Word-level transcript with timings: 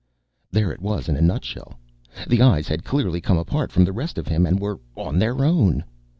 _There 0.51 0.71
it 0.71 0.81
was 0.81 1.09
in 1.09 1.15
a 1.15 1.21
nutshell. 1.21 1.75
The 2.27 2.41
eyes 2.41 2.67
had 2.67 2.83
clearly 2.83 3.21
come 3.21 3.37
apart 3.37 3.71
from 3.71 3.85
the 3.85 3.93
rest 3.93 4.17
of 4.17 4.27
him 4.29 4.47
and 4.47 4.59
were 4.59 4.79
on 4.97 5.19
their 5.19 5.45
own. 5.45 5.83